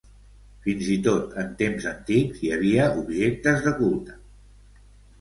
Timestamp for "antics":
1.93-2.41